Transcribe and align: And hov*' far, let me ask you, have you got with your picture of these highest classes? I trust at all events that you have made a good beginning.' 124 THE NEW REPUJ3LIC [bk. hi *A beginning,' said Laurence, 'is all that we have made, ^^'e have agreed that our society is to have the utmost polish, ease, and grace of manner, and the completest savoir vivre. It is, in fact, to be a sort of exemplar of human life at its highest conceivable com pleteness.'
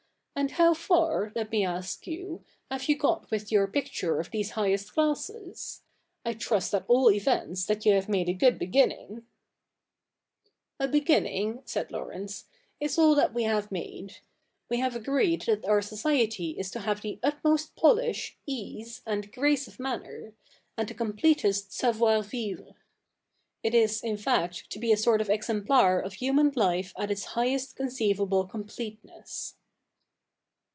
And 0.33 0.51
hov*' 0.53 0.77
far, 0.77 1.31
let 1.35 1.51
me 1.51 1.63
ask 1.63 2.07
you, 2.07 2.43
have 2.71 2.85
you 2.89 2.97
got 2.97 3.29
with 3.29 3.51
your 3.51 3.67
picture 3.67 4.19
of 4.19 4.31
these 4.31 4.51
highest 4.51 4.93
classes? 4.93 5.81
I 6.25 6.33
trust 6.33 6.73
at 6.73 6.85
all 6.87 7.11
events 7.11 7.65
that 7.67 7.85
you 7.85 7.91
have 7.91 8.09
made 8.09 8.27
a 8.27 8.33
good 8.33 8.57
beginning.' 8.57 9.27
124 10.77 10.79
THE 10.79 10.79
NEW 10.79 10.79
REPUJ3LIC 10.79 10.79
[bk. 10.79 10.79
hi 10.79 10.83
*A 10.83 10.87
beginning,' 11.21 11.61
said 11.65 11.91
Laurence, 11.91 12.45
'is 12.79 12.97
all 12.97 13.13
that 13.13 13.35
we 13.35 13.43
have 13.43 13.71
made, 13.71 14.17
^^'e 14.71 14.77
have 14.79 14.95
agreed 14.95 15.41
that 15.43 15.65
our 15.65 15.81
society 15.81 16.51
is 16.57 16.71
to 16.71 16.79
have 16.79 17.01
the 17.03 17.19
utmost 17.21 17.75
polish, 17.75 18.37
ease, 18.47 19.01
and 19.05 19.31
grace 19.31 19.67
of 19.67 19.79
manner, 19.79 20.33
and 20.75 20.87
the 20.87 20.95
completest 20.95 21.71
savoir 21.71 22.23
vivre. 22.23 22.73
It 23.61 23.75
is, 23.75 24.01
in 24.01 24.17
fact, 24.17 24.71
to 24.71 24.79
be 24.79 24.91
a 24.91 24.97
sort 24.97 25.21
of 25.21 25.29
exemplar 25.29 25.99
of 25.99 26.13
human 26.13 26.51
life 26.55 26.93
at 26.97 27.11
its 27.11 27.25
highest 27.35 27.75
conceivable 27.75 28.47
com 28.47 28.63
pleteness.' 28.63 29.53